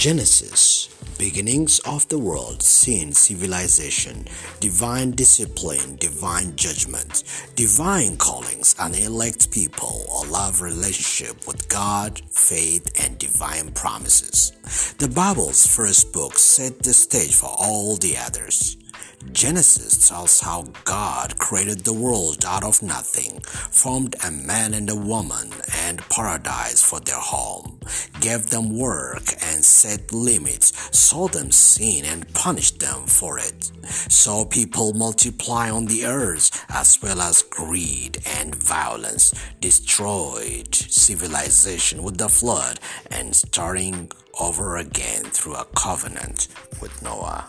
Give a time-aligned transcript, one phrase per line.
[0.00, 4.24] Genesis Beginnings of the world, sin, civilization,
[4.58, 7.22] divine discipline, divine judgment,
[7.54, 14.52] divine callings, and elect people, a love relationship with God, faith, and divine promises.
[14.96, 18.78] The Bible's first book set the stage for all the others.
[19.32, 24.96] Genesis tells how God created the world out of nothing, formed a man and a
[24.96, 25.50] woman
[25.84, 27.78] and paradise for their home,
[28.20, 33.70] gave them work and set limits, saw them sin and punished them for it,
[34.08, 42.18] saw people multiply on the earth as well as greed and violence, destroyed civilization with
[42.18, 42.78] the flood
[43.10, 46.48] and starting over again through a covenant
[46.80, 47.46] with Noah.